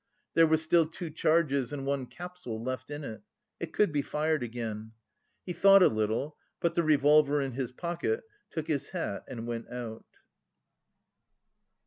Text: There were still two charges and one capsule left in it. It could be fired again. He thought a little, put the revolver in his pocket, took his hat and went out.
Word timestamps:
There 0.33 0.47
were 0.47 0.57
still 0.57 0.87
two 0.87 1.11
charges 1.11 1.71
and 1.71 1.85
one 1.85 2.07
capsule 2.07 2.59
left 2.59 2.89
in 2.89 3.03
it. 3.03 3.21
It 3.59 3.71
could 3.71 3.91
be 3.91 4.01
fired 4.01 4.41
again. 4.41 4.93
He 5.45 5.53
thought 5.53 5.83
a 5.83 5.89
little, 5.89 6.37
put 6.59 6.73
the 6.73 6.81
revolver 6.81 7.39
in 7.39 7.51
his 7.51 7.71
pocket, 7.71 8.23
took 8.49 8.65
his 8.67 8.89
hat 8.89 9.23
and 9.27 9.45
went 9.45 9.69
out. 9.69 10.05